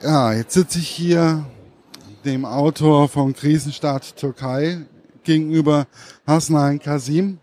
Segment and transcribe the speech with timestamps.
[0.00, 1.44] Ja, jetzt sitze ich hier
[2.24, 4.78] dem Autor vom Krisenstaat Türkei
[5.24, 5.88] gegenüber
[6.24, 7.40] Hasnain Kasim.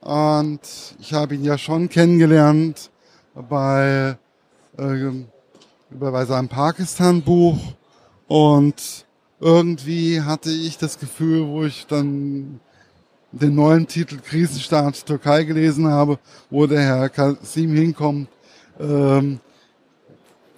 [0.00, 0.58] Und
[0.98, 2.90] ich habe ihn ja schon kennengelernt
[3.34, 4.16] bei,
[4.76, 5.10] äh,
[5.90, 7.58] bei seinem Pakistan-Buch.
[8.26, 9.06] Und
[9.38, 12.58] irgendwie hatte ich das Gefühl, wo ich dann
[13.30, 16.18] den neuen Titel Krisenstaat Türkei gelesen habe,
[16.50, 18.28] wo der Herr Kasim hinkommt,
[18.80, 19.38] ähm,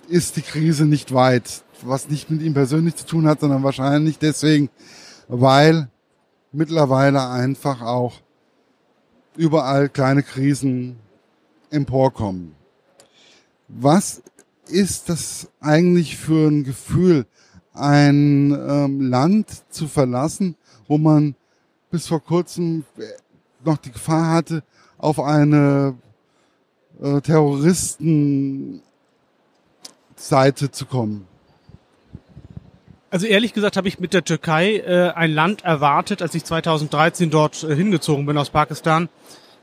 [0.08, 1.62] ist die Krise nicht weit.
[1.82, 4.70] Was nicht mit ihm persönlich zu tun hat, sondern wahrscheinlich deswegen,
[5.28, 5.88] weil
[6.52, 8.14] mittlerweile einfach auch
[9.36, 10.96] überall kleine Krisen
[11.70, 12.54] emporkommen.
[13.68, 14.22] Was
[14.68, 17.26] ist das eigentlich für ein Gefühl,
[17.74, 20.56] ein ähm, Land zu verlassen,
[20.88, 21.34] wo man
[21.90, 22.84] bis vor kurzem
[23.64, 24.62] noch die Gefahr hatte,
[24.98, 25.94] auf eine
[27.00, 27.20] äh,
[30.16, 31.26] Terroristenseite zu kommen?
[33.10, 37.30] Also ehrlich gesagt habe ich mit der Türkei äh, ein Land erwartet, als ich 2013
[37.30, 39.08] dort äh, hingezogen bin aus Pakistan,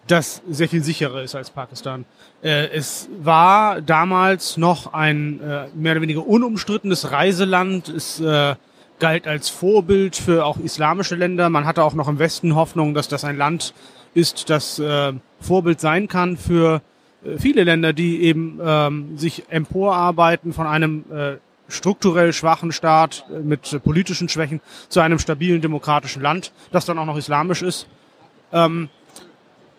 [0.08, 2.06] das sehr viel sicherer ist als Pakistan.
[2.42, 7.90] Äh, es war damals noch ein äh, mehr oder weniger unumstrittenes Reiseland.
[7.90, 8.56] Es äh,
[9.00, 11.50] galt als Vorbild für auch islamische Länder.
[11.50, 13.74] Man hatte auch noch im Westen Hoffnung, dass das ein Land
[14.14, 16.81] ist, das äh, Vorbild sein kann für
[17.38, 21.36] viele Länder, die eben ähm, sich emporarbeiten von einem äh,
[21.68, 27.06] strukturell schwachen Staat äh, mit politischen Schwächen zu einem stabilen demokratischen Land, das dann auch
[27.06, 27.88] noch islamisch ist.
[28.52, 28.90] Ähm,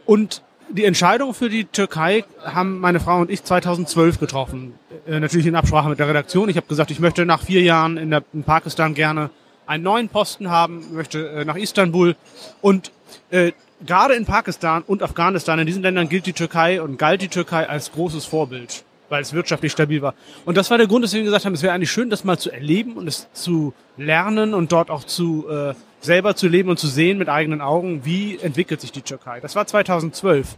[0.07, 4.75] und die Entscheidung für die Türkei haben meine Frau und ich 2012 getroffen.
[5.07, 6.49] Äh, natürlich in Absprache mit der Redaktion.
[6.49, 9.31] Ich habe gesagt, ich möchte nach vier Jahren in, Pakistan gerne
[9.67, 12.17] einen neuen Posten haben, möchte äh, nach Istanbul.
[12.61, 12.93] Und
[13.31, 13.53] äh,
[13.87, 17.69] gerade in Pakistan und Afghanistan, in diesen Ländern gilt die Türkei und galt die Türkei
[17.69, 20.15] als großes Vorbild weil es wirtschaftlich stabil war.
[20.45, 22.39] Und das war der Grund, dass wir gesagt haben, es wäre eigentlich schön, das mal
[22.39, 26.79] zu erleben und es zu lernen und dort auch zu äh, selber zu leben und
[26.79, 29.41] zu sehen mit eigenen Augen, wie entwickelt sich die Türkei.
[29.41, 30.57] Das war 2012.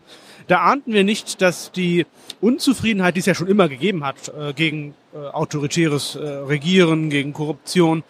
[0.48, 2.06] Da ahnten wir nicht, dass die
[2.41, 7.32] Unzufriedenheit, die es ja schon immer gegeben hat, äh, gegen äh, autoritäres äh, Regieren, gegen
[7.32, 8.04] Korruption,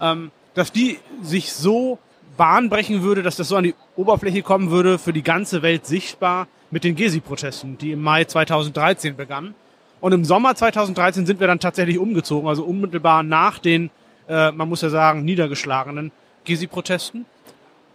[0.00, 1.98] ähm, dass die sich so
[2.36, 5.86] Bahn brechen würde, dass das so an die Oberfläche kommen würde, für die ganze Welt
[5.86, 9.54] sichtbar mit den Gezi-Protesten, die im Mai 2013 begannen.
[10.00, 13.90] Und im Sommer 2013 sind wir dann tatsächlich umgezogen, also unmittelbar nach den,
[14.28, 16.10] äh, man muss ja sagen, niedergeschlagenen
[16.44, 17.26] Gezi-Protesten.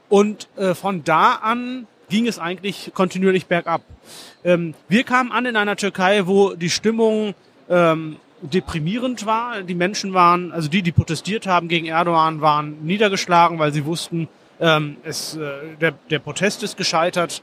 [0.09, 3.81] Und äh, von da an ging es eigentlich kontinuierlich bergab.
[4.43, 7.33] Ähm, wir kamen an in einer Türkei, wo die Stimmung
[7.69, 9.61] ähm, deprimierend war.
[9.61, 14.27] Die Menschen waren, also die, die protestiert haben gegen Erdogan, waren niedergeschlagen, weil sie wussten,
[14.59, 15.49] ähm, es, äh,
[15.79, 17.41] der, der Protest ist gescheitert.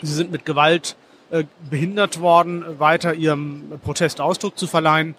[0.00, 0.96] Sie sind mit Gewalt
[1.30, 5.14] äh, behindert worden, weiter ihrem Protest Ausdruck zu verleihen.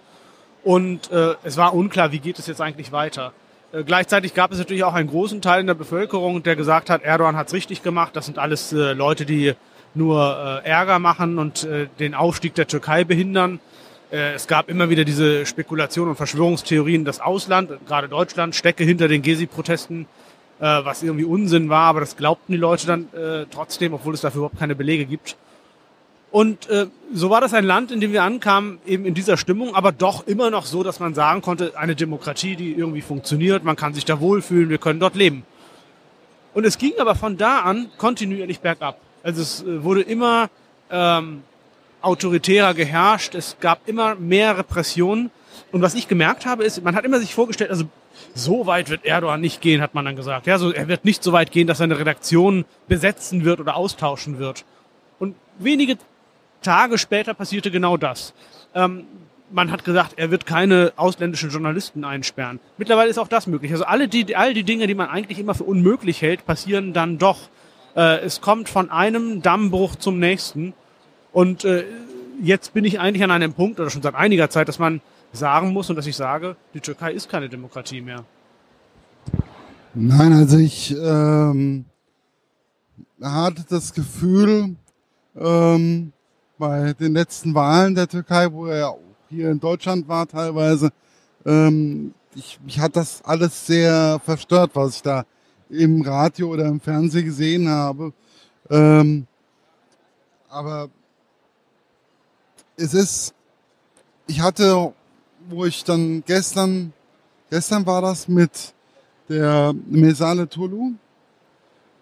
[0.63, 3.33] Und äh, es war unklar, wie geht es jetzt eigentlich weiter.
[3.73, 7.03] Äh, gleichzeitig gab es natürlich auch einen großen Teil in der Bevölkerung, der gesagt hat,
[7.03, 8.15] Erdogan hat es richtig gemacht.
[8.15, 9.53] Das sind alles äh, Leute, die
[9.95, 13.59] nur äh, Ärger machen und äh, den Aufstieg der Türkei behindern.
[14.13, 19.07] Äh, es gab immer wieder diese Spekulationen und Verschwörungstheorien, das Ausland, gerade Deutschland, stecke hinter
[19.07, 20.05] den Gezi-Protesten,
[20.59, 24.21] äh, was irgendwie Unsinn war, aber das glaubten die Leute dann äh, trotzdem, obwohl es
[24.21, 25.35] dafür überhaupt keine Belege gibt.
[26.31, 26.67] Und
[27.13, 30.25] so war das ein Land, in dem wir ankamen, eben in dieser Stimmung, aber doch
[30.25, 34.03] immer noch so, dass man sagen konnte, eine Demokratie, die irgendwie funktioniert, man kann sich
[34.03, 35.43] da wohlfühlen, wir können dort leben.
[36.55, 38.97] Und es ging aber von da an kontinuierlich bergab.
[39.21, 40.49] Also es wurde immer
[40.89, 41.43] ähm,
[42.03, 45.31] autoritärer geherrscht, es gab immer mehr Repressionen.
[45.71, 47.85] Und was ich gemerkt habe, ist, man hat immer sich vorgestellt, also
[48.35, 50.47] so weit wird Erdogan nicht gehen, hat man dann gesagt.
[50.47, 53.75] Ja, so, er wird nicht so weit gehen, dass er eine Redaktion besetzen wird oder
[53.75, 54.65] austauschen wird.
[55.19, 55.97] Und wenige
[56.61, 58.33] Tage später passierte genau das.
[58.73, 59.05] Ähm,
[59.51, 62.59] man hat gesagt, er wird keine ausländischen Journalisten einsperren.
[62.77, 63.71] Mittlerweile ist auch das möglich.
[63.71, 67.19] Also alle die, all die Dinge, die man eigentlich immer für unmöglich hält, passieren dann
[67.19, 67.49] doch.
[67.95, 70.73] Äh, es kommt von einem Dammbruch zum nächsten.
[71.33, 71.83] Und äh,
[72.41, 75.01] jetzt bin ich eigentlich an einem Punkt, oder schon seit einiger Zeit, dass man
[75.33, 78.23] sagen muss und dass ich sage, die Türkei ist keine Demokratie mehr.
[79.95, 81.85] Nein, also ich ähm,
[83.21, 84.75] hatte das Gefühl,
[85.35, 86.13] ähm,
[86.57, 88.99] bei den letzten Wahlen der Türkei, wo er auch
[89.29, 90.91] hier in Deutschland war teilweise,
[91.45, 95.25] ähm, ich, mich hat das alles sehr verstört, was ich da
[95.69, 98.13] im Radio oder im Fernsehen gesehen habe.
[98.69, 99.27] Ähm,
[100.49, 100.89] aber
[102.77, 103.33] es ist,
[104.27, 104.93] ich hatte,
[105.49, 106.93] wo ich dann gestern,
[107.49, 108.73] gestern war das mit
[109.29, 110.93] der Mesale Tulu,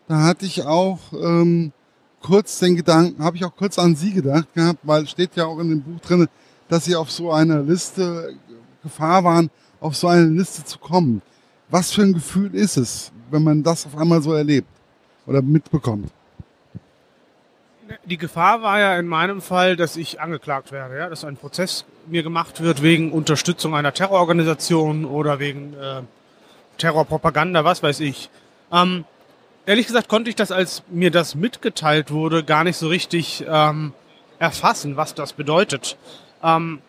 [0.07, 1.71] da hatte ich auch ähm,
[2.21, 5.59] kurz den Gedanken, habe ich auch kurz an Sie gedacht gehabt, weil steht ja auch
[5.59, 6.27] in dem Buch drin,
[6.68, 8.35] dass Sie auf so einer Liste
[8.83, 11.21] Gefahr waren, auf so eine Liste zu kommen.
[11.69, 14.68] Was für ein Gefühl ist es, wenn man das auf einmal so erlebt
[15.25, 16.12] oder mitbekommt?
[18.05, 21.85] Die Gefahr war ja in meinem Fall, dass ich angeklagt werde, ja, dass ein Prozess
[22.07, 26.01] mir gemacht wird wegen Unterstützung einer Terrororganisation oder wegen äh,
[26.77, 28.29] Terrorpropaganda, was weiß ich.
[28.71, 29.05] Ähm,
[29.65, 33.94] ehrlich gesagt konnte ich das, als mir das mitgeteilt wurde, gar nicht so richtig ähm,
[34.39, 35.97] erfassen, was das bedeutet.
[36.44, 36.81] Ähm,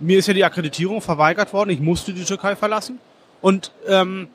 [0.00, 2.98] mir ist ja die Akkreditierung verweigert worden, ich musste die Türkei verlassen
[3.40, 4.28] und ähm,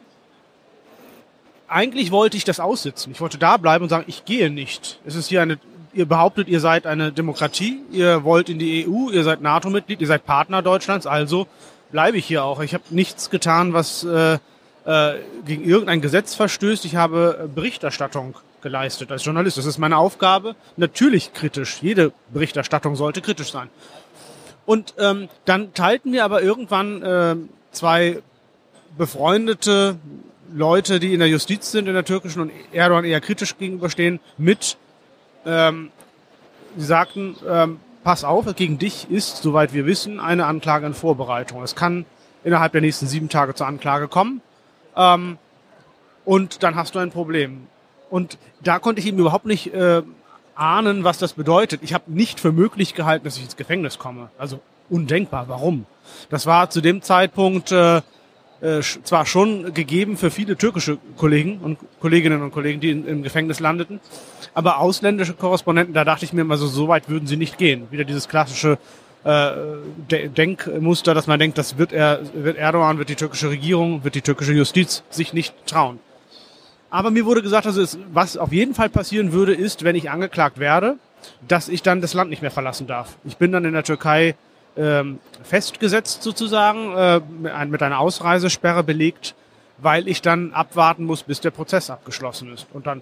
[1.70, 3.12] eigentlich wollte ich das aussitzen.
[3.12, 5.00] Ich wollte da bleiben und sagen, ich gehe nicht.
[5.06, 5.60] Es ist hier eine,
[5.94, 10.08] ihr behauptet, ihr seid eine Demokratie, ihr wollt in die EU, ihr seid NATO-Mitglied, ihr
[10.08, 11.48] seid Partner Deutschlands, also
[11.92, 12.62] bleibe ich hier auch.
[12.62, 14.38] Ich habe nichts getan, was äh,
[14.86, 15.14] äh,
[15.46, 16.86] gegen irgendein Gesetz verstößt.
[16.86, 19.58] Ich habe Berichterstattung geleistet als Journalist.
[19.58, 20.56] Das ist meine Aufgabe.
[20.78, 21.80] Natürlich kritisch.
[21.82, 23.70] Jede Berichterstattung sollte kritisch sein.
[24.66, 27.36] Und ähm, dann teilten mir aber irgendwann äh,
[27.72, 28.22] zwei
[28.98, 29.98] befreundete
[30.54, 34.78] Leute, die in der Justiz sind, in der türkischen und Erdogan eher kritisch gegenüberstehen, mit.
[35.46, 35.92] Ähm,
[36.78, 41.64] sie sagten, ähm, pass auf, gegen dich ist, soweit wir wissen, eine Anklage in Vorbereitung.
[41.64, 42.06] Es kann
[42.44, 44.42] innerhalb der nächsten sieben Tage zur Anklage kommen.
[44.96, 45.38] Ähm,
[46.26, 47.68] und dann hast du ein Problem.
[48.10, 50.02] Und da konnte ich ihm überhaupt nicht äh,
[50.56, 51.82] ahnen, was das bedeutet.
[51.84, 54.30] Ich habe nicht für möglich gehalten, dass ich ins Gefängnis komme.
[54.38, 54.60] Also
[54.90, 55.48] undenkbar.
[55.48, 55.86] Warum?
[56.30, 58.02] Das war zu dem Zeitpunkt äh,
[58.62, 63.24] äh, zwar schon gegeben für viele türkische Kollegen und Kolleginnen und Kollegen, die in, im
[63.24, 64.00] Gefängnis landeten,
[64.54, 67.88] aber ausländische Korrespondenten, da dachte ich mir immer so, so weit würden sie nicht gehen.
[67.92, 68.78] Wieder dieses klassische
[69.24, 69.52] äh,
[70.10, 74.22] Denkmuster, dass man denkt, das wird er, wird Erdogan, wird die türkische Regierung, wird die
[74.22, 76.00] türkische Justiz sich nicht trauen.
[76.90, 80.10] Aber mir wurde gesagt, also es, was auf jeden Fall passieren würde, ist, wenn ich
[80.10, 80.96] angeklagt werde,
[81.48, 83.18] dass ich dann das Land nicht mehr verlassen darf.
[83.26, 84.36] Ich bin dann in der Türkei
[84.78, 87.22] ähm, festgesetzt sozusagen, äh,
[87.66, 89.36] mit einer Ausreisesperre belegt,
[89.78, 92.68] weil ich dann abwarten muss, bis der Prozess abgeschlossen ist.
[92.74, 93.02] Und dann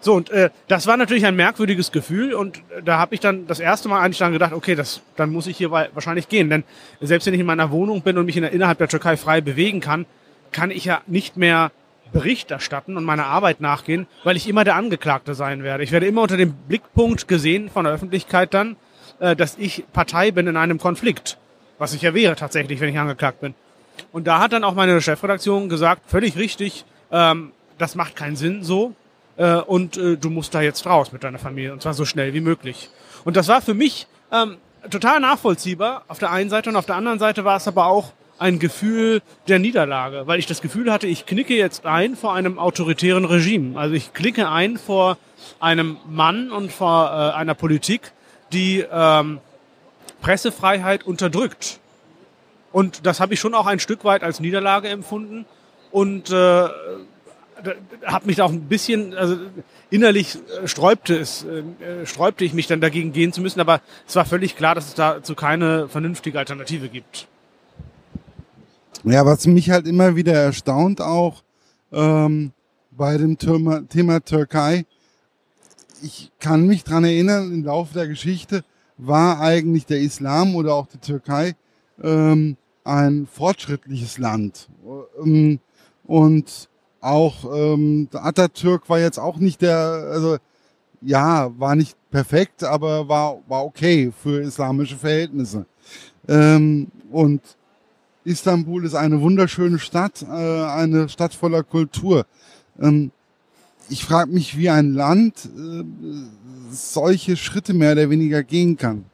[0.00, 3.46] so, und äh, das war natürlich ein merkwürdiges Gefühl und äh, da habe ich dann
[3.46, 6.50] das erste Mal eigentlich dann gedacht, okay, das, dann muss ich hier wahrscheinlich gehen.
[6.50, 6.64] Denn
[7.00, 10.06] selbst wenn ich in meiner Wohnung bin und mich innerhalb der Türkei frei bewegen kann,
[10.52, 11.72] kann ich ja nicht mehr
[12.12, 15.82] Bericht erstatten und meiner Arbeit nachgehen, weil ich immer der Angeklagte sein werde.
[15.82, 18.76] Ich werde immer unter dem Blickpunkt gesehen von der Öffentlichkeit dann,
[19.20, 21.38] äh, dass ich Partei bin in einem Konflikt.
[21.78, 23.54] Was ich ja wäre tatsächlich, wenn ich angeklagt bin.
[24.12, 28.62] Und da hat dann auch meine Chefredaktion gesagt, völlig richtig, ähm, das macht keinen Sinn
[28.62, 28.94] so
[29.36, 32.34] äh, und äh, du musst da jetzt raus mit deiner Familie und zwar so schnell
[32.34, 32.90] wie möglich.
[33.24, 34.56] Und das war für mich ähm,
[34.90, 38.12] total nachvollziehbar auf der einen Seite und auf der anderen Seite war es aber auch
[38.38, 42.58] ein Gefühl der Niederlage, weil ich das Gefühl hatte, ich knicke jetzt ein vor einem
[42.58, 43.78] autoritären Regime.
[43.78, 45.18] Also ich klicke ein vor
[45.60, 48.12] einem Mann und vor äh, einer Politik,
[48.54, 49.40] die ähm,
[50.22, 51.80] Pressefreiheit unterdrückt.
[52.72, 55.44] Und das habe ich schon auch ein Stück weit als Niederlage empfunden
[55.90, 56.68] und äh,
[58.04, 59.36] habe mich auch ein bisschen, also
[59.90, 64.16] innerlich äh, sträubte es, äh, sträubte ich mich dann dagegen gehen zu müssen, aber es
[64.16, 67.28] war völlig klar, dass es dazu keine vernünftige Alternative gibt.
[69.04, 71.42] Ja, was mich halt immer wieder erstaunt auch
[71.92, 72.52] ähm,
[72.90, 74.86] bei dem Thema, Thema Türkei,
[76.04, 78.62] ich kann mich dran erinnern, im Laufe der Geschichte
[78.98, 81.56] war eigentlich der Islam oder auch die Türkei
[82.02, 84.68] ähm, ein fortschrittliches Land.
[85.24, 85.58] Ähm,
[86.04, 86.68] und
[87.00, 89.78] auch ähm, Atatürk war jetzt auch nicht der,
[90.12, 90.36] also
[91.00, 95.66] ja, war nicht perfekt, aber war, war okay für islamische Verhältnisse.
[96.28, 97.40] Ähm, und
[98.24, 102.26] Istanbul ist eine wunderschöne Stadt, äh, eine Stadt voller Kultur.
[102.80, 103.10] Ähm,
[103.88, 105.84] ich frage mich, wie ein Land äh,
[106.70, 109.04] solche Schritte mehr oder weniger gehen kann.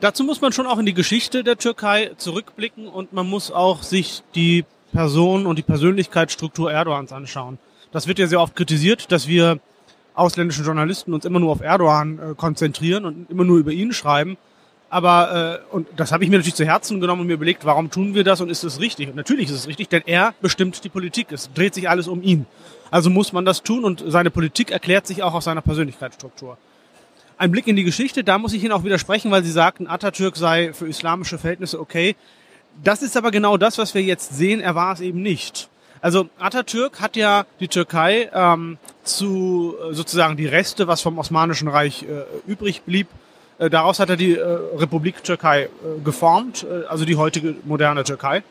[0.00, 3.82] Dazu muss man schon auch in die Geschichte der Türkei zurückblicken und man muss auch
[3.82, 7.58] sich die Person und die Persönlichkeitsstruktur Erdogans anschauen.
[7.90, 9.60] Das wird ja sehr oft kritisiert, dass wir
[10.14, 14.36] ausländischen Journalisten uns immer nur auf Erdogan äh, konzentrieren und immer nur über ihn schreiben.
[14.90, 17.90] Aber äh, und das habe ich mir natürlich zu Herzen genommen und mir überlegt, warum
[17.90, 19.08] tun wir das und ist es richtig?
[19.08, 21.30] Und natürlich ist es richtig, denn er bestimmt die Politik.
[21.30, 22.46] Es dreht sich alles um ihn.
[22.90, 26.56] Also muss man das tun und seine Politik erklärt sich auch aus seiner Persönlichkeitsstruktur.
[27.36, 30.36] Ein Blick in die Geschichte, da muss ich Ihnen auch widersprechen, weil Sie sagten, Atatürk
[30.36, 32.16] sei für islamische Verhältnisse okay.
[32.82, 34.60] Das ist aber genau das, was wir jetzt sehen.
[34.60, 35.68] Er war es eben nicht.
[36.00, 41.68] Also Atatürk hat ja die Türkei ähm, zu äh, sozusagen die Reste, was vom Osmanischen
[41.68, 43.08] Reich äh, übrig blieb,
[43.58, 44.42] äh, daraus hat er die äh,
[44.76, 45.68] Republik Türkei äh,
[46.04, 48.42] geformt, äh, also die heutige moderne Türkei.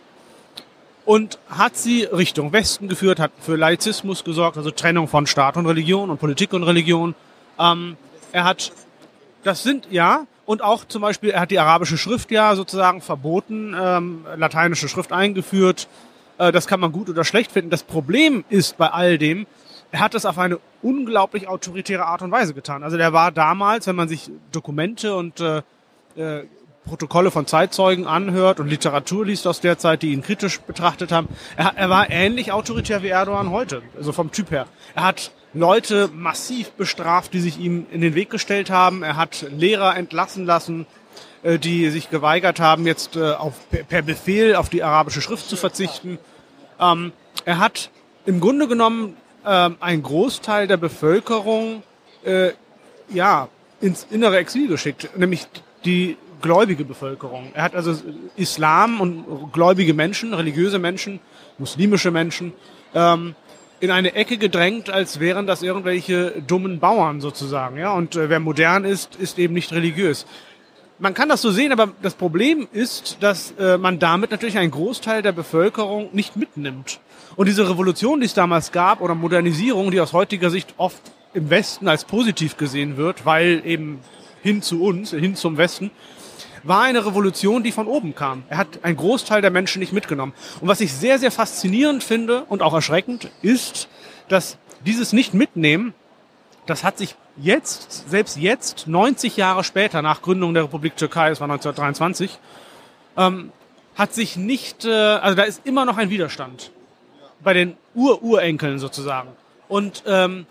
[1.05, 5.65] Und hat sie Richtung Westen geführt, hat für Laizismus gesorgt, also Trennung von Staat und
[5.65, 7.15] Religion und Politik und Religion.
[7.57, 7.95] Ähm,
[8.33, 8.73] er hat,
[9.43, 13.75] das sind, ja, Und auch zum Beispiel, er hat die arabische Schrift ja sozusagen verboten,
[13.77, 15.89] ähm, lateinische Schrift eingeführt.
[16.37, 17.69] Äh, das kann man gut oder schlecht finden.
[17.69, 19.45] Das Problem ist bei all dem,
[19.91, 22.83] er hat das auf eine unglaublich autoritäre Art und Weise getan.
[22.83, 25.61] Also der war damals, wenn man sich Dokumente und äh,
[26.15, 26.45] äh,
[26.85, 31.27] Protokolle von Zeitzeugen anhört und Literatur liest aus der Zeit, die ihn kritisch betrachtet haben,
[31.57, 34.67] er, er war ähnlich autoritär wie Erdogan heute, also vom Typ her.
[34.95, 39.03] Er hat Leute massiv bestraft, die sich ihm in den Weg gestellt haben.
[39.03, 40.85] Er hat Lehrer entlassen lassen,
[41.43, 45.55] äh, die sich geweigert haben, jetzt äh, auf, per Befehl auf die arabische Schrift zu
[45.55, 46.19] verzichten.
[46.79, 47.11] Ähm,
[47.45, 47.89] er hat
[48.25, 49.15] im Grunde genommen
[49.47, 51.83] äh, einen Großteil der Bevölkerung
[52.23, 52.51] äh,
[53.09, 53.47] ja
[53.79, 55.47] ins innere Exil geschickt, nämlich
[55.85, 57.51] die gläubige Bevölkerung.
[57.53, 57.95] Er hat also
[58.35, 61.19] Islam und gläubige Menschen, religiöse Menschen,
[61.57, 62.53] muslimische Menschen
[62.93, 63.35] ähm,
[63.79, 67.77] in eine Ecke gedrängt, als wären das irgendwelche dummen Bauern sozusagen.
[67.77, 70.25] Ja, und äh, wer modern ist, ist eben nicht religiös.
[70.99, 74.71] Man kann das so sehen, aber das Problem ist, dass äh, man damit natürlich einen
[74.71, 76.99] Großteil der Bevölkerung nicht mitnimmt.
[77.35, 80.99] Und diese Revolution, die es damals gab, oder Modernisierung, die aus heutiger Sicht oft
[81.35, 83.99] im Westen als positiv gesehen wird, weil eben
[84.41, 85.91] hin zu uns, hin zum Westen,
[86.63, 88.41] war eine Revolution, die von oben kam.
[88.49, 90.33] Er hat einen Großteil der Menschen nicht mitgenommen.
[90.61, 93.87] Und was ich sehr, sehr faszinierend finde und auch erschreckend, ist,
[94.29, 95.93] dass dieses Nicht-Mitnehmen,
[96.69, 101.39] das hat sich jetzt, selbst jetzt, 90 Jahre später nach Gründung der Republik Türkei, das
[101.39, 102.37] war 1923,
[103.17, 103.51] ähm,
[103.95, 106.71] hat sich nicht, äh, also da ist immer noch ein Widerstand
[107.39, 109.29] bei den Ur-Urenkeln sozusagen.
[109.67, 110.45] Und ähm,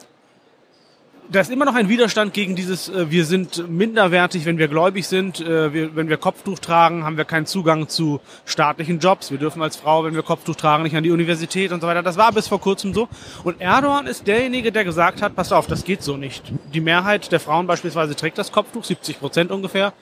[1.31, 5.07] da ist immer noch ein Widerstand gegen dieses, äh, wir sind minderwertig, wenn wir gläubig
[5.07, 9.39] sind, äh, wir, wenn wir Kopftuch tragen, haben wir keinen Zugang zu staatlichen Jobs, wir
[9.39, 12.03] dürfen als Frau, wenn wir Kopftuch tragen, nicht an die Universität und so weiter.
[12.03, 13.09] Das war bis vor kurzem so.
[13.45, 16.45] Und Erdogan ist derjenige, der gesagt hat, pass auf, das geht so nicht.
[16.73, 19.93] Die Mehrheit der Frauen beispielsweise trägt das Kopftuch, 70 Prozent ungefähr.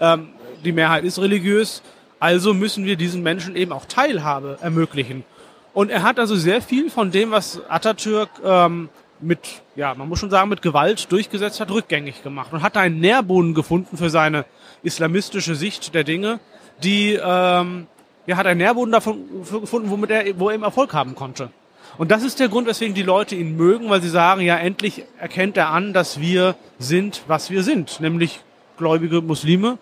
[0.00, 0.30] Ähm,
[0.64, 1.82] die Mehrheit ist religiös,
[2.18, 5.24] also müssen wir diesen Menschen eben auch Teilhabe ermöglichen.
[5.72, 8.88] Und er hat also sehr viel von dem, was Atatürk ähm,
[9.22, 13.00] mit, ja, man muss schon sagen, mit Gewalt durchgesetzt hat, rückgängig gemacht und hat einen
[13.00, 14.44] Nährboden gefunden für seine
[14.82, 16.40] islamistische Sicht der Dinge,
[16.82, 17.86] die, ähm,
[18.26, 19.18] ja, hat einen Nährboden davon
[19.60, 21.50] gefunden, womit er, wo er eben Erfolg haben konnte.
[21.98, 25.04] Und das ist der Grund, weswegen die Leute ihn mögen, weil sie sagen, ja, endlich
[25.18, 28.40] erkennt er an, dass wir sind, was wir sind, nämlich
[28.78, 29.78] gläubige Muslime,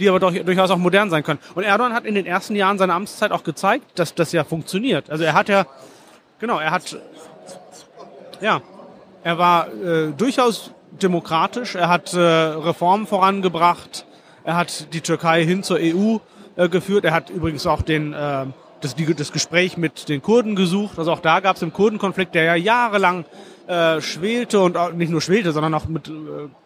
[0.00, 1.38] die aber doch, durchaus auch modern sein können.
[1.54, 5.10] Und Erdogan hat in den ersten Jahren seiner Amtszeit auch gezeigt, dass das ja funktioniert.
[5.10, 5.66] Also er hat ja,
[6.40, 6.96] genau, er hat,
[8.40, 8.62] ja,
[9.22, 10.72] er war äh, durchaus
[11.02, 14.06] demokratisch, er hat äh, Reformen vorangebracht,
[14.44, 16.18] er hat die Türkei hin zur EU
[16.56, 18.46] äh, geführt, er hat übrigens auch den, äh,
[18.80, 20.98] das, die, das Gespräch mit den Kurden gesucht.
[20.98, 23.24] Also auch da gab es im Kurdenkonflikt, der ja jahrelang
[23.66, 26.12] äh, schwelte und auch, nicht nur schwelte, sondern auch mit äh,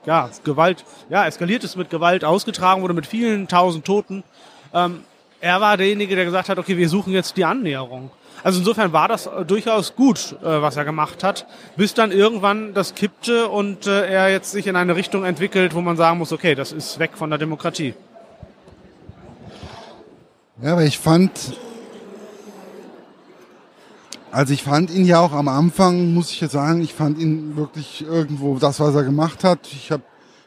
[0.07, 4.23] ja, Gewalt, ja, eskaliert ist mit Gewalt ausgetragen wurde, mit vielen tausend Toten.
[4.73, 5.01] Ähm,
[5.41, 8.11] er war derjenige, der gesagt hat, okay, wir suchen jetzt die Annäherung.
[8.45, 11.47] Also insofern war das äh, durchaus gut, äh, was er gemacht hat,
[11.77, 15.81] bis dann irgendwann das kippte und äh, er jetzt sich in eine Richtung entwickelt, wo
[15.81, 17.95] man sagen muss, okay, das ist weg von der Demokratie.
[20.63, 21.31] Ja, aber ich fand,
[24.31, 27.57] also ich fand ihn ja auch am Anfang, muss ich jetzt sagen, ich fand ihn
[27.57, 29.61] wirklich irgendwo das, was er gemacht hat.
[29.73, 30.03] Ich habe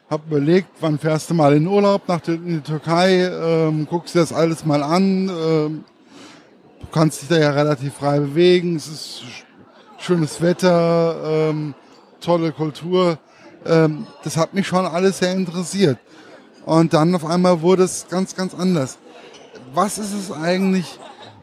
[0.08, 4.14] hab überlegt, wann fährst du mal in Urlaub nach der, in die Türkei, ähm, guckst
[4.14, 5.30] dir das alles mal an.
[5.30, 5.84] Ähm,
[6.80, 9.24] du kannst dich da ja relativ frei bewegen, es ist
[10.00, 11.74] schönes Wetter, ähm,
[12.22, 13.18] tolle Kultur.
[13.66, 15.98] Ähm, das hat mich schon alles sehr interessiert.
[16.66, 18.98] Und dann auf einmal wurde es ganz, ganz anders.
[19.74, 21.00] Was ist es eigentlich,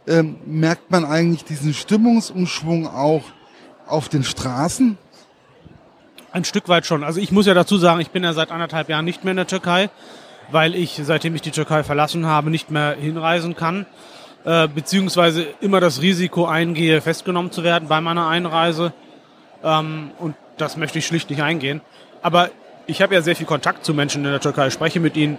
[0.07, 3.25] ähm, merkt man eigentlich diesen Stimmungsumschwung auch
[3.87, 4.99] auf den Straßen?
[6.33, 7.05] Ein Stück weit schon.
[7.05, 9.37] Also ich muss ja dazu sagen, ich bin ja seit anderthalb Jahren nicht mehr in
[9.37, 9.89] der Türkei,
[10.51, 13.87] weil ich, seitdem ich die Türkei verlassen habe, nicht mehr hinreisen kann
[14.45, 18.93] äh, beziehungsweise immer das Risiko eingehe, festgenommen zu werden bei meiner Einreise.
[19.63, 21.81] Ähm, und das möchte ich schlicht nicht eingehen.
[22.23, 22.51] Aber
[22.87, 25.39] ich habe ja sehr viel Kontakt zu Menschen in der Türkei, spreche mit ihnen,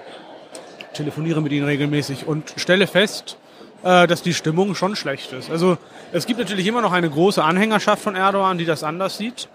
[0.94, 3.38] telefoniere mit ihnen regelmäßig und stelle fest,
[3.84, 5.52] äh, dass die Stimmung schon schlecht ist.
[5.52, 5.78] Also
[6.12, 9.48] es gibt natürlich immer noch eine große Anhängerschaft von Erdogan, die das anders sieht.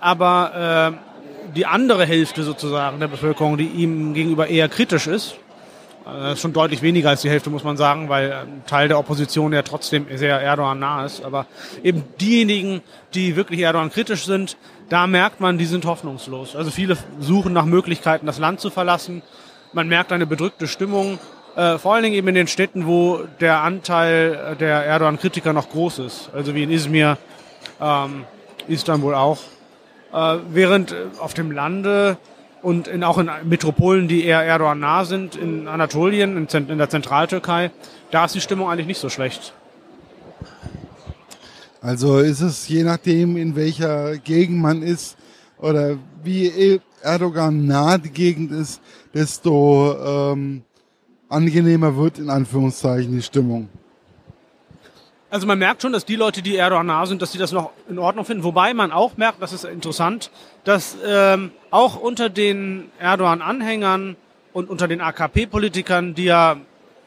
[0.00, 5.36] Aber äh, die andere Hälfte sozusagen der Bevölkerung, die ihm gegenüber eher kritisch ist,
[6.08, 8.88] das äh, ist schon deutlich weniger als die Hälfte, muss man sagen, weil ein Teil
[8.88, 11.22] der Opposition ja trotzdem sehr Erdogan nah ist.
[11.22, 11.46] Aber
[11.82, 12.80] eben diejenigen,
[13.14, 14.56] die wirklich Erdogan kritisch sind,
[14.88, 16.56] da merkt man, die sind hoffnungslos.
[16.56, 19.22] Also viele suchen nach Möglichkeiten, das Land zu verlassen.
[19.72, 21.18] Man merkt eine bedrückte Stimmung,
[21.56, 25.98] äh, vor allen Dingen eben in den Städten, wo der Anteil der Erdogan-Kritiker noch groß
[25.98, 26.30] ist.
[26.32, 27.18] Also wie in Izmir,
[27.80, 28.24] ähm,
[28.66, 29.38] Istanbul auch.
[30.12, 32.16] Äh, während auf dem Lande
[32.62, 36.88] und in, auch in Metropolen, die eher Erdogan nah sind, in Anatolien, in, in der
[36.88, 37.70] Zentraltürkei,
[38.10, 39.52] da ist die Stimmung eigentlich nicht so schlecht.
[41.80, 45.16] Also ist es je nachdem, in welcher Gegend man ist
[45.58, 48.80] oder wie Erdogan nah die Gegend ist,
[49.14, 50.62] desto ähm,
[51.28, 53.68] angenehmer wird in Anführungszeichen die Stimmung.
[55.30, 57.70] Also man merkt schon, dass die Leute, die Erdogan nah sind, dass die das noch
[57.88, 58.44] in Ordnung finden.
[58.44, 60.30] Wobei man auch merkt, das ist interessant,
[60.64, 64.16] dass ähm, auch unter den Erdogan-Anhängern
[64.54, 66.56] und unter den AKP-Politikern, die ja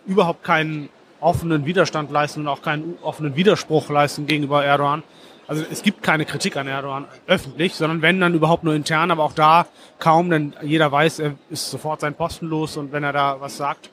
[0.05, 5.01] überhaupt keinen offenen Widerstand leisten und auch keinen offenen Widerspruch leisten gegenüber Erdogan.
[5.47, 9.23] Also es gibt keine Kritik an Erdogan öffentlich, sondern wenn dann überhaupt nur intern, aber
[9.23, 9.65] auch da
[9.97, 13.57] kaum, denn jeder weiß, er ist sofort sein Posten los und wenn er da was
[13.57, 13.89] sagt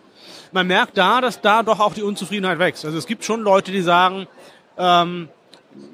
[0.52, 2.84] man merkt da, dass da doch auch die Unzufriedenheit wächst.
[2.84, 4.26] Also es gibt schon Leute, die sagen,
[4.76, 5.28] ähm,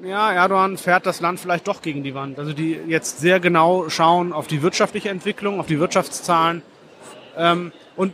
[0.03, 2.39] ja, Erdogan fährt das Land vielleicht doch gegen die Wand.
[2.39, 6.61] Also die jetzt sehr genau schauen auf die wirtschaftliche Entwicklung, auf die Wirtschaftszahlen.
[7.37, 8.13] Ähm, und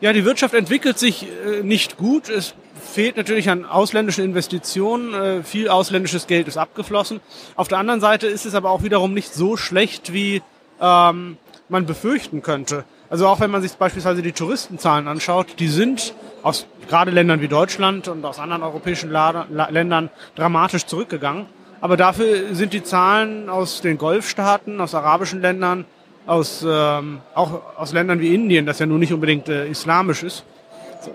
[0.00, 2.28] ja, die Wirtschaft entwickelt sich äh, nicht gut.
[2.28, 2.54] Es
[2.92, 5.14] fehlt natürlich an ausländischen Investitionen.
[5.14, 7.20] Äh, viel ausländisches Geld ist abgeflossen.
[7.54, 10.42] Auf der anderen Seite ist es aber auch wiederum nicht so schlecht, wie
[10.80, 11.36] ähm,
[11.68, 12.84] man befürchten könnte.
[13.12, 17.48] Also auch wenn man sich beispielsweise die Touristenzahlen anschaut, die sind aus gerade Ländern wie
[17.48, 21.44] Deutschland und aus anderen europäischen Ländern dramatisch zurückgegangen.
[21.82, 25.84] Aber dafür sind die Zahlen aus den Golfstaaten, aus arabischen Ländern,
[26.24, 30.44] aus, ähm, auch aus Ländern wie Indien, das ja nun nicht unbedingt äh, islamisch ist,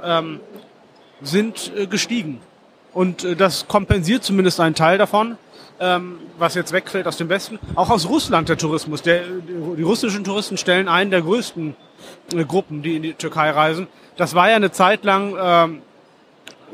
[0.03, 0.39] ähm,
[1.23, 2.41] sind äh, gestiegen.
[2.93, 5.35] Und äh, das kompensiert zumindest einen Teil davon
[5.79, 7.59] ähm, was jetzt wegfällt aus dem Westen.
[7.75, 9.01] Auch aus Russland der Tourismus.
[9.01, 9.21] Der,
[9.77, 11.75] die russischen Touristen stellen einen der größten
[12.47, 13.87] Gruppen, die in die Türkei reisen.
[14.15, 15.81] Das war ja eine Zeit lang ähm,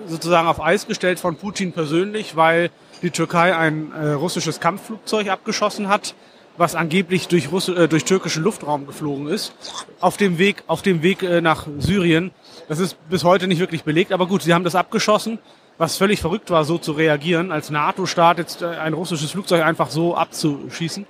[0.07, 5.89] sozusagen auf Eis gestellt von Putin persönlich, weil die Türkei ein äh, russisches Kampfflugzeug abgeschossen
[5.89, 6.15] hat,
[6.57, 9.53] was angeblich durch, Russ äh, durch türkischen Luftraum geflogen ist,
[9.99, 12.31] auf dem Weg, auf dem Weg äh, nach Syrien.
[12.69, 15.39] Das ist bis heute nicht wirklich belegt, aber gut, sie haben das abgeschossen
[15.77, 19.89] was völlig verrückt war, so zu reagieren, als NATO-Staat jetzt äh, ein russisches Flugzeug einfach
[19.89, 21.05] so abzuschießen.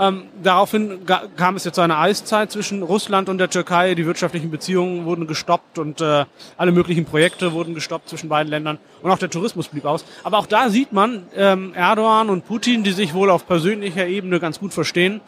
[0.00, 1.00] Ähm, daraufhin
[1.36, 3.94] kam es jetzt zu einer Eiszeit zwischen Russland und der Türkei.
[3.96, 6.24] Die wirtschaftlichen Beziehungen wurden gestoppt und äh,
[6.56, 8.78] alle möglichen Projekte wurden gestoppt zwischen beiden Ländern.
[9.02, 10.04] Und auch der Tourismus blieb aus.
[10.22, 14.38] Aber auch da sieht man, ähm, Erdogan und Putin, die sich wohl auf persönlicher Ebene
[14.38, 15.20] ganz gut verstehen,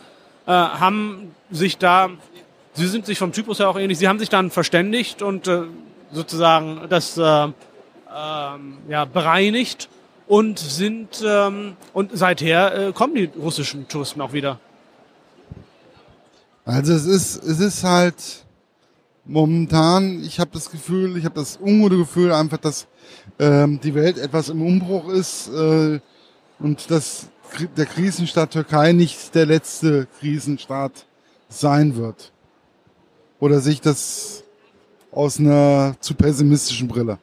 [0.47, 2.11] äh, haben sich da,
[2.75, 5.63] sie sind sich vom Typus her auch ähnlich, sie haben sich dann verständigt und äh,
[6.13, 7.53] sozusagen das äh, ähm,
[8.89, 9.89] ja, bereinigt
[10.31, 14.61] und sind ähm, und seither äh, kommen die russischen Touristen auch wieder.
[16.65, 18.45] Also es ist es ist halt
[19.25, 22.87] momentan, ich habe das Gefühl, ich habe das ungute Gefühl einfach, dass
[23.41, 25.99] ähm, die Welt etwas im Umbruch ist äh,
[26.61, 27.27] und dass
[27.77, 31.07] der Krisenstaat Türkei nicht der letzte Krisenstaat
[31.49, 32.31] sein wird.
[33.41, 34.45] Oder sich das
[35.11, 37.19] aus einer zu pessimistischen Brille?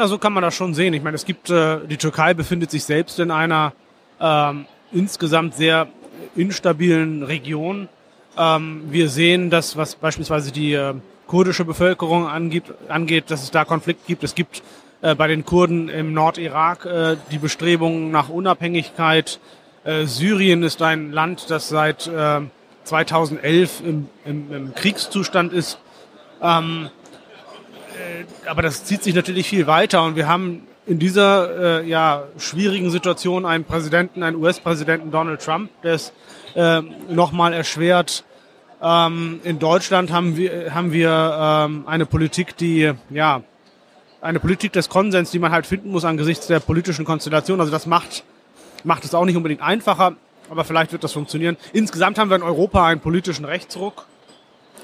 [0.00, 0.94] Na, so kann man das schon sehen.
[0.94, 3.74] Ich meine, es gibt, äh, die Türkei befindet sich selbst in einer
[4.18, 5.88] ähm, insgesamt sehr
[6.34, 7.86] instabilen Region.
[8.34, 10.94] Ähm, wir sehen, dass was beispielsweise die äh,
[11.26, 14.24] kurdische Bevölkerung angibt, angeht, dass es da Konflikt gibt.
[14.24, 14.62] Es gibt
[15.02, 19.38] äh, bei den Kurden im Nordirak äh, die Bestrebungen nach Unabhängigkeit.
[19.84, 22.40] Äh, Syrien ist ein Land, das seit äh,
[22.84, 25.78] 2011 im, im, im Kriegszustand ist.
[26.40, 26.99] Ähm, äh,
[28.46, 32.90] aber das zieht sich natürlich viel weiter und wir haben in dieser äh, ja, schwierigen
[32.90, 36.12] Situation einen Präsidenten, einen US-Präsidenten Donald Trump, der es
[36.54, 38.24] äh, nochmal erschwert.
[38.82, 43.42] Ähm, in Deutschland haben wir, haben wir ähm, eine Politik, die ja
[44.20, 47.60] eine Politik des Konsens, die man halt finden muss angesichts der politischen Konstellation.
[47.60, 48.24] Also das macht
[48.84, 50.14] macht es auch nicht unbedingt einfacher,
[50.48, 51.56] aber vielleicht wird das funktionieren.
[51.72, 54.06] Insgesamt haben wir in Europa einen politischen Rechtsruck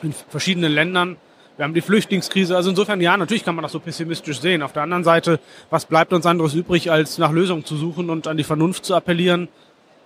[0.03, 1.17] in verschiedenen Ländern.
[1.57, 2.55] Wir haben die Flüchtlingskrise.
[2.55, 4.63] Also insofern, ja, natürlich kann man das so pessimistisch sehen.
[4.63, 5.41] Auf der anderen Seite,
[5.71, 8.95] was bleibt uns anderes übrig, als nach Lösungen zu suchen und an die Vernunft zu
[8.95, 9.49] appellieren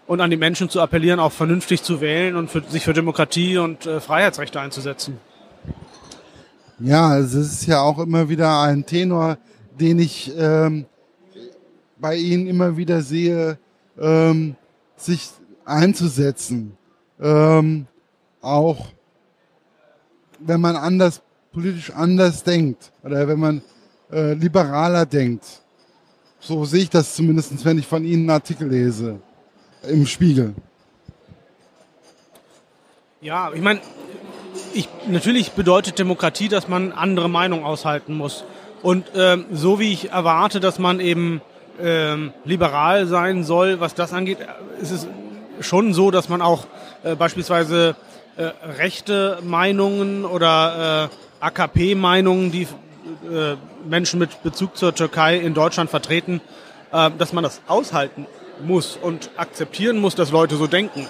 [0.06, 3.58] und an die Menschen zu appellieren, auch vernünftig zu wählen und für, sich für Demokratie
[3.58, 5.18] und äh, Freiheitsrechte einzusetzen.
[6.78, 9.36] Ja, es ist ja auch immer wieder ein Tenor,
[9.78, 10.86] den ich ähm,
[11.98, 13.58] bei Ihnen immer wieder sehe,
[14.00, 14.54] ähm,
[14.96, 15.30] sich
[15.64, 16.76] einzusetzen.
[17.20, 17.86] Ähm,
[18.40, 18.86] auch
[20.38, 23.62] wenn man anders politisch anders denkt oder wenn man
[24.12, 25.44] äh, liberaler denkt.
[26.38, 29.20] So sehe ich das zumindest, wenn ich von Ihnen einen Artikel lese
[29.82, 30.54] im Spiegel.
[33.20, 33.80] Ja, ich meine,
[34.72, 38.44] ich, natürlich bedeutet Demokratie, dass man andere Meinungen aushalten muss.
[38.82, 41.42] Und ähm, so wie ich erwarte, dass man eben
[41.78, 44.38] ähm, liberal sein soll, was das angeht,
[44.80, 45.06] ist es
[45.60, 46.66] schon so, dass man auch
[47.02, 47.94] äh, beispielsweise
[48.36, 48.44] äh,
[48.78, 53.56] rechte Meinungen oder äh, AKP-Meinungen, die äh,
[53.88, 56.40] Menschen mit Bezug zur Türkei in Deutschland vertreten,
[56.92, 58.26] äh, dass man das aushalten
[58.62, 61.06] muss und akzeptieren muss, dass Leute so denken.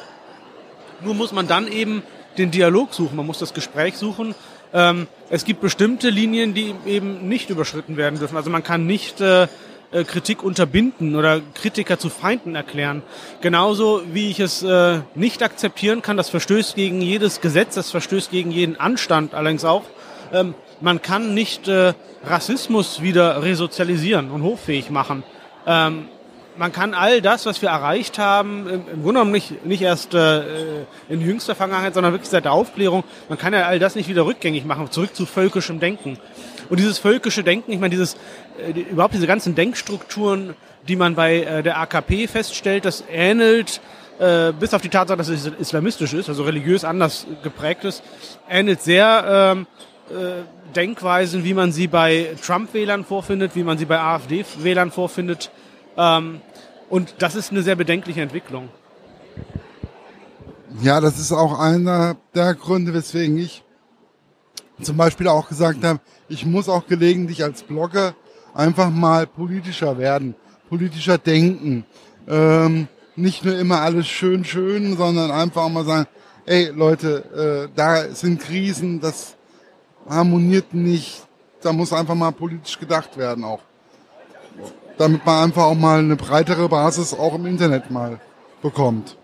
[1.03, 2.03] Nur muss man dann eben
[2.38, 4.35] den Dialog suchen, man muss das Gespräch suchen.
[4.73, 8.37] Ähm, es gibt bestimmte Linien, die eben nicht überschritten werden dürfen.
[8.37, 9.49] Also man kann nicht äh,
[9.93, 13.03] äh, Kritik unterbinden oder Kritiker zu Feinden erklären.
[13.40, 18.31] Genauso wie ich es äh, nicht akzeptieren kann, das verstößt gegen jedes Gesetz, das verstößt
[18.31, 19.83] gegen jeden Anstand allerdings auch.
[20.33, 25.23] Ähm, man kann nicht äh, Rassismus wieder resozialisieren und hochfähig machen.
[25.66, 26.09] Ähm,
[26.57, 30.14] man kann all das, was wir erreicht haben, im, im Grunde genommen nicht, nicht erst
[30.14, 34.09] äh, in jüngster Vergangenheit, sondern wirklich seit der Aufklärung, man kann ja all das nicht
[34.09, 36.19] wieder rückgängig machen, zurück zu völkischem Denken.
[36.69, 38.16] Und dieses völkische Denken, ich meine, dieses,
[38.59, 40.55] äh, überhaupt diese ganzen Denkstrukturen,
[40.87, 43.81] die man bei äh, der AKP feststellt, das ähnelt,
[44.19, 48.03] äh, bis auf die Tatsache, dass es islamistisch ist, also religiös anders geprägt ist,
[48.49, 50.00] ähnelt sehr ähm, äh,
[50.75, 55.51] Denkweisen, wie man sie bei Trump-Wählern vorfindet, wie man sie bei AfD-Wählern vorfindet.
[55.96, 56.40] Ähm,
[56.88, 58.68] und das ist eine sehr bedenkliche Entwicklung.
[60.83, 63.64] Ja, das ist auch einer der Gründe, weswegen ich
[64.83, 68.14] zum Beispiel auch gesagt habe, ich muss auch gelegentlich als Blogger
[68.55, 70.35] einfach mal politischer werden,
[70.68, 71.85] politischer denken.
[72.29, 76.07] Ähm, nicht nur immer alles schön, schön, sondern einfach auch mal sagen,
[76.46, 79.37] ey Leute, äh, da sind Krisen, das
[80.11, 81.23] harmoniert nicht,
[81.62, 83.61] da muss einfach mal politisch gedacht werden auch.
[84.99, 88.20] Damit man einfach auch mal eine breitere Basis auch im Internet mal
[88.61, 89.16] bekommt.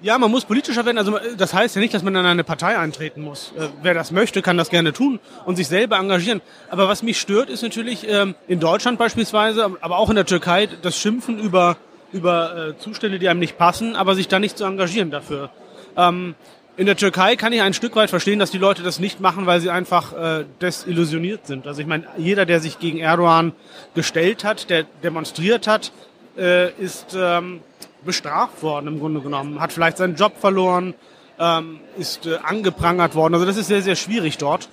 [0.00, 0.98] Ja, man muss politischer werden.
[0.98, 3.52] Also das heißt ja nicht, dass man in eine Partei eintreten muss.
[3.56, 6.40] Äh, wer das möchte, kann das gerne tun und sich selber engagieren.
[6.70, 10.68] Aber was mich stört, ist natürlich ähm, in Deutschland beispielsweise, aber auch in der Türkei,
[10.82, 11.76] das Schimpfen über
[12.12, 15.50] über äh, Zustände, die einem nicht passen, aber sich da nicht zu engagieren dafür.
[15.96, 16.34] Ähm,
[16.78, 19.46] in der Türkei kann ich ein Stück weit verstehen, dass die Leute das nicht machen,
[19.46, 21.66] weil sie einfach äh, desillusioniert sind.
[21.66, 23.52] Also ich meine, jeder, der sich gegen Erdogan
[23.96, 25.90] gestellt hat, der demonstriert hat,
[26.36, 27.62] äh, ist ähm,
[28.04, 30.94] bestraft worden im Grunde genommen, hat vielleicht seinen Job verloren,
[31.40, 33.34] ähm, ist äh, angeprangert worden.
[33.34, 34.68] Also das ist sehr, sehr schwierig dort.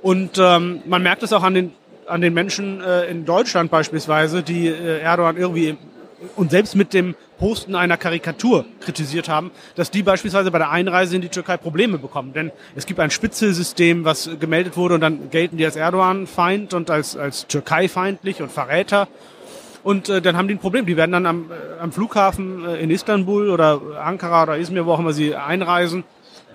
[0.00, 1.72] Und ähm, man merkt es auch an den,
[2.06, 5.76] an den Menschen äh, in Deutschland beispielsweise, die äh, Erdogan irgendwie
[6.36, 11.16] und selbst mit dem Posten einer Karikatur kritisiert haben, dass die beispielsweise bei der Einreise
[11.16, 12.32] in die Türkei Probleme bekommen.
[12.32, 16.90] Denn es gibt ein Spitzelsystem, was gemeldet wurde und dann gelten die als Erdogan-Feind und
[16.90, 19.08] als, als Türkei-feindlich und Verräter.
[19.82, 20.84] Und äh, dann haben die ein Problem.
[20.84, 24.92] Die werden dann am, äh, am Flughafen äh, in Istanbul oder Ankara oder Izmir, wo
[24.92, 26.04] auch immer sie einreisen,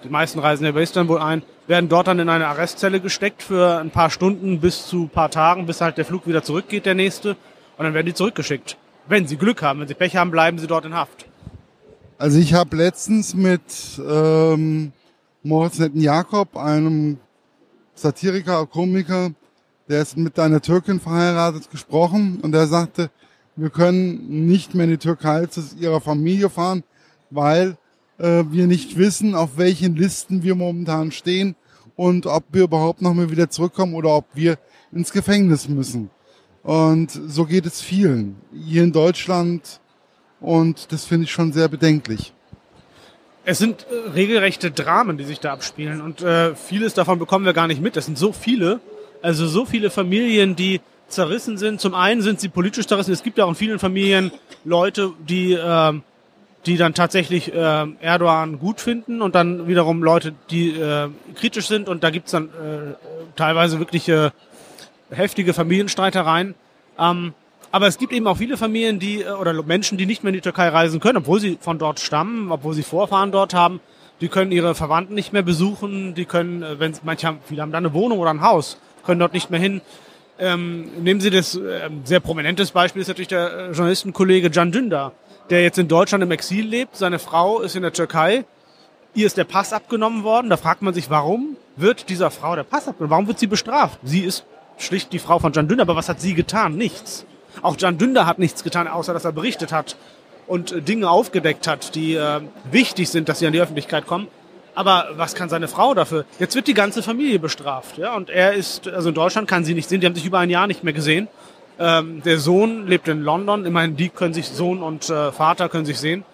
[0.04, 3.80] die meisten reisen ja über Istanbul ein, werden dort dann in eine Arrestzelle gesteckt für
[3.80, 6.94] ein paar Stunden bis zu ein paar Tagen, bis halt der Flug wieder zurückgeht, der
[6.94, 7.32] nächste.
[7.78, 8.78] Und dann werden die zurückgeschickt.
[9.08, 9.80] Wenn sie Glück haben.
[9.80, 11.26] Wenn sie Pech haben, bleiben sie dort in Haft.
[12.18, 13.62] Also ich habe letztens mit
[14.00, 14.94] ähm,
[15.44, 17.18] Moritz Netten Jakob, einem
[17.94, 19.32] Satiriker, Komiker,
[19.90, 23.12] der ist mit einer Türkin verheiratet, gesprochen und der sagte,
[23.56, 26.84] wir können nicht mehr in die Türkei zu ihrer Familie fahren,
[27.30, 27.78] weil
[28.18, 31.56] äh, wir nicht wissen, auf welchen Listen wir momentan stehen
[31.96, 34.58] und ob wir überhaupt noch mal wieder zurückkommen oder ob wir
[34.92, 36.10] ins Gefängnis müssen.
[36.66, 39.80] Und so geht es vielen hier in Deutschland
[40.42, 42.34] und das finde ich schon sehr bedenklich.
[43.46, 47.54] Es sind äh, regelrechte Dramen, die sich da abspielen und äh, vieles davon bekommen wir
[47.54, 47.96] gar nicht mit.
[47.96, 48.82] Es sind so viele
[49.26, 51.82] also so viele Familien, die zerrissen sind.
[51.82, 53.12] Zum einen sind sie politisch zerrissen.
[53.12, 54.32] Es gibt ja auch in vielen Familien
[54.64, 55.94] Leute, die, äh,
[56.68, 61.90] die dann tatsächlich äh, Erdogan gut finden und dann wiederum Leute, die äh, kritisch sind.
[61.90, 62.94] Und da gibt's dann äh,
[63.36, 64.30] teilweise wirklich äh,
[65.16, 66.56] heftige Familienstreitereien.
[67.00, 67.34] Ähm,
[67.72, 70.36] aber es gibt eben auch viele Familien, die äh, oder Menschen, die nicht mehr in
[70.36, 73.80] die Türkei reisen können, obwohl sie von dort stammen, obwohl sie Vorfahren dort haben.
[74.22, 76.14] Die können ihre Verwandten nicht mehr besuchen.
[76.14, 79.20] Die können, äh, wenn manche haben, viele haben da eine Wohnung oder ein Haus können
[79.20, 79.82] dort nicht mehr hin.
[80.38, 85.14] Ähm, nehmen Sie das äh, sehr prominentes Beispiel ist natürlich der äh, Journalistenkollege Can Dündar,
[85.50, 86.98] der jetzt in Deutschland im Exil lebt.
[86.98, 88.44] Seine Frau ist in der Türkei.
[89.14, 90.50] Ihr ist der Pass abgenommen worden.
[90.50, 93.12] Da fragt man sich, warum wird dieser Frau der Pass abgenommen?
[93.12, 94.00] Warum wird sie bestraft?
[94.04, 94.46] Sie ist
[94.78, 96.76] schlicht die Frau von Can Dündar, aber was hat sie getan?
[96.76, 97.26] Nichts.
[97.62, 99.96] Auch Can Dündar hat nichts getan, außer dass er berichtet hat
[100.48, 104.28] und äh, Dinge aufgedeckt hat, die äh, wichtig sind, dass sie an die Öffentlichkeit kommen.
[104.76, 106.26] Aber was kann seine Frau dafür?
[106.38, 108.14] Jetzt wird die ganze Familie bestraft, ja.
[108.14, 110.02] Und er ist, also in Deutschland kann sie nicht sehen.
[110.02, 111.30] Die haben sich über ein Jahr nicht mehr gesehen.
[111.80, 113.66] Ähm, der Sohn lebt in London.
[113.66, 116.26] Immerhin, die können sich, Sohn und äh, Vater können sich sehen.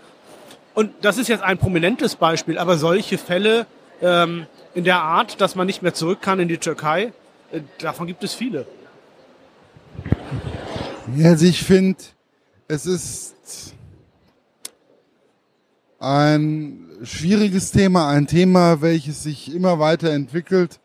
[0.74, 2.58] Und das ist jetzt ein prominentes Beispiel.
[2.58, 3.68] Aber solche Fälle
[4.02, 7.14] ähm, in der Art, dass man nicht mehr zurück kann in die Türkei,
[7.80, 8.66] davon gibt es viele.
[11.16, 12.00] Ja, also ich finde,
[12.68, 13.74] es ist
[16.00, 20.80] ein schwieriges Thema, ein Thema, welches sich immer weiter entwickelt.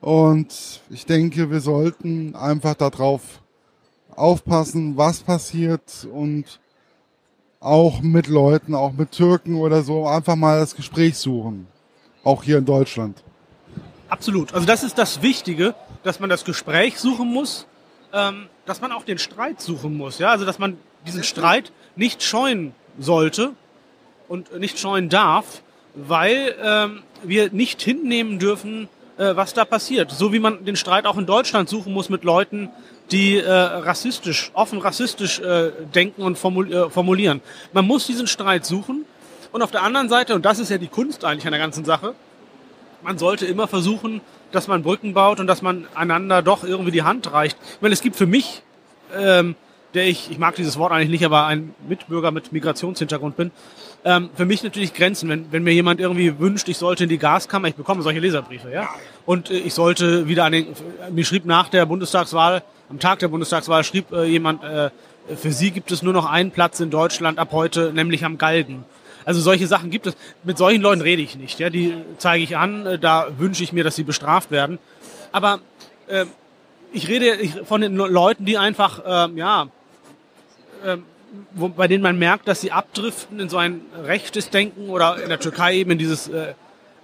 [0.00, 3.22] Und ich denke, wir sollten einfach darauf
[4.14, 6.60] aufpassen, was passiert und
[7.58, 11.66] auch mit Leuten, auch mit Türken oder so, einfach mal das Gespräch suchen.
[12.22, 13.22] Auch hier in Deutschland.
[14.08, 14.52] Absolut.
[14.52, 17.66] Also das ist das Wichtige, dass man das Gespräch suchen muss,
[18.12, 20.18] ähm, dass man auch den Streit suchen muss.
[20.18, 23.52] Ja, also dass man diesen Streit nicht scheuen sollte
[24.28, 25.62] und nicht scheuen darf,
[25.94, 30.10] weil ähm, wir nicht hinnehmen dürfen, äh, was da passiert.
[30.10, 32.70] So wie man den Streit auch in Deutschland suchen muss mit Leuten,
[33.10, 37.40] die äh, rassistisch, offen rassistisch äh, denken und äh, formulieren.
[37.72, 39.04] Man muss diesen Streit suchen.
[39.52, 41.84] Und auf der anderen Seite, und das ist ja die Kunst eigentlich an der ganzen
[41.84, 42.14] Sache,
[43.02, 44.20] man sollte immer versuchen,
[44.54, 47.56] dass man Brücken baut und dass man einander doch irgendwie die Hand reicht.
[47.76, 48.62] Ich meine, es gibt für mich,
[49.16, 49.56] ähm,
[49.94, 53.50] der ich, ich mag dieses Wort eigentlich nicht, aber ein Mitbürger mit Migrationshintergrund bin,
[54.04, 55.28] ähm, für mich natürlich Grenzen.
[55.28, 58.70] Wenn, wenn mir jemand irgendwie wünscht, ich sollte in die Gaskammer, ich bekomme solche Leserbriefe,
[58.70, 58.88] ja,
[59.26, 60.66] und äh, ich sollte wieder an den,
[61.10, 64.90] mir schrieb nach der Bundestagswahl, am Tag der Bundestagswahl schrieb äh, jemand, äh,
[65.36, 68.84] für Sie gibt es nur noch einen Platz in Deutschland ab heute, nämlich am Galgen.
[69.24, 70.16] Also solche Sachen gibt es.
[70.42, 71.58] Mit solchen Leuten rede ich nicht.
[71.58, 72.86] Ja, die zeige ich an.
[72.86, 74.78] Äh, da wünsche ich mir, dass sie bestraft werden.
[75.32, 75.60] Aber
[76.06, 76.26] äh,
[76.92, 79.68] ich rede von den Leuten, die einfach äh, ja
[80.84, 80.98] äh,
[81.52, 85.28] wo, bei denen man merkt, dass sie abdriften in so ein rechtes Denken oder in
[85.28, 86.54] der Türkei eben in dieses äh,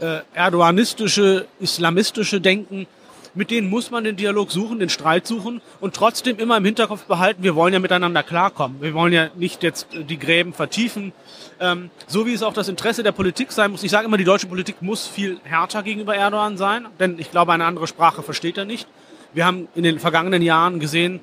[0.00, 2.86] äh, erdoganistische, islamistische Denken.
[3.34, 7.04] Mit denen muss man den Dialog suchen, den Streit suchen und trotzdem immer im Hinterkopf
[7.04, 8.80] behalten, wir wollen ja miteinander klarkommen.
[8.80, 11.12] Wir wollen ja nicht jetzt die Gräben vertiefen.
[11.60, 13.82] Ähm, so wie es auch das Interesse der Politik sein muss.
[13.84, 17.52] Ich sage immer, die deutsche Politik muss viel härter gegenüber Erdogan sein, denn ich glaube,
[17.52, 18.88] eine andere Sprache versteht er nicht.
[19.32, 21.20] Wir haben in den vergangenen Jahren gesehen,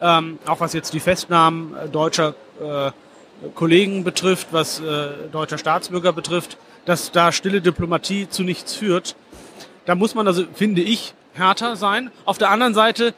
[0.00, 2.90] ähm, auch was jetzt die Festnahmen äh, deutscher äh,
[3.54, 9.16] Kollegen betrifft, was äh, deutscher Staatsbürger betrifft, dass da stille Diplomatie zu nichts führt.
[9.86, 12.10] Da muss man also, finde ich, härter sein.
[12.24, 13.12] Auf der anderen Seite äh,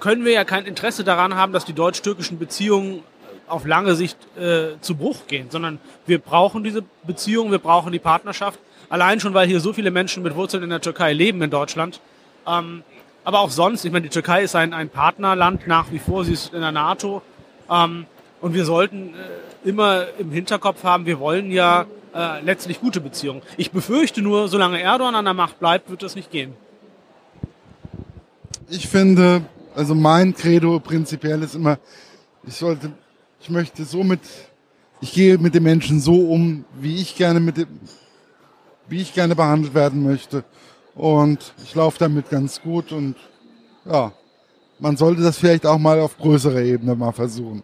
[0.00, 3.02] können wir ja kein Interesse daran haben, dass die deutsch-türkischen Beziehungen
[3.48, 7.98] auf lange Sicht äh, zu Bruch gehen, sondern wir brauchen diese Beziehungen, wir brauchen die
[7.98, 8.58] Partnerschaft.
[8.88, 12.00] Allein schon, weil hier so viele Menschen mit Wurzeln in der Türkei leben in Deutschland.
[12.46, 12.82] Ähm,
[13.24, 16.32] aber auch sonst, ich meine, die Türkei ist ein, ein Partnerland nach wie vor, sie
[16.32, 17.22] ist in der NATO.
[17.70, 18.06] Ähm,
[18.40, 23.42] und wir sollten äh, immer im Hinterkopf haben, wir wollen ja äh, letztlich gute Beziehungen.
[23.56, 26.54] Ich befürchte nur, solange Erdogan an der Macht bleibt, wird das nicht gehen.
[28.68, 29.42] Ich finde,
[29.76, 31.78] also mein Credo prinzipiell ist immer,
[32.44, 32.90] ich sollte,
[33.40, 34.20] ich möchte so mit,
[35.00, 37.68] ich gehe mit den Menschen so um, wie ich gerne mit dem,
[38.88, 40.42] wie ich gerne behandelt werden möchte.
[40.96, 43.14] Und ich laufe damit ganz gut und
[43.84, 44.12] ja,
[44.80, 47.62] man sollte das vielleicht auch mal auf größerer Ebene mal versuchen.